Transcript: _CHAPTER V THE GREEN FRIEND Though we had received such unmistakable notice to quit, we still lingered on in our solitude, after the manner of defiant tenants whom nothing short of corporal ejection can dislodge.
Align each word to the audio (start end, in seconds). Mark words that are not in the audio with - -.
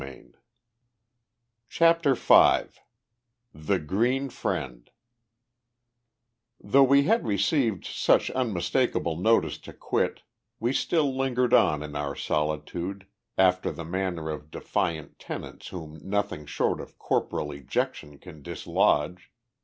_CHAPTER 1.69 2.15
V 2.15 2.75
THE 3.53 3.77
GREEN 3.77 4.31
FRIEND 4.31 4.89
Though 6.59 6.81
we 6.83 7.03
had 7.03 7.27
received 7.27 7.85
such 7.85 8.31
unmistakable 8.31 9.15
notice 9.15 9.59
to 9.59 9.73
quit, 9.73 10.23
we 10.59 10.73
still 10.73 11.15
lingered 11.15 11.53
on 11.53 11.83
in 11.83 11.95
our 11.95 12.15
solitude, 12.15 13.05
after 13.37 13.71
the 13.71 13.85
manner 13.85 14.31
of 14.31 14.49
defiant 14.49 15.19
tenants 15.19 15.67
whom 15.67 15.99
nothing 16.03 16.47
short 16.47 16.81
of 16.81 16.97
corporal 16.97 17.51
ejection 17.51 18.17
can 18.17 18.41
dislodge. 18.41 19.29